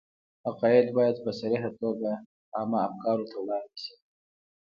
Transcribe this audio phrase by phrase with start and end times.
[0.45, 2.11] حقایق باید په صریحه توګه
[2.55, 3.95] عامه افکارو ته وړاندې شي.